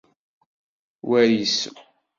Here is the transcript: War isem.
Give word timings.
War 1.07 1.25
isem. 1.43 1.75